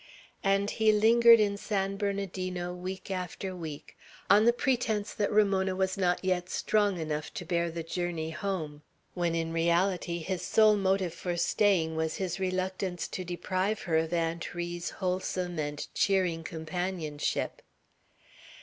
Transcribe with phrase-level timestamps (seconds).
[0.43, 3.95] And he lingered in San Bernardino week after week,
[4.31, 8.81] on the pretence that Ramona was not yet strong enough to bear the journey home,
[9.13, 14.11] when in reality his sole motive for staying was his reluctance to deprive her of
[14.11, 17.61] Aunt Ri's wholesome and cheering companionship.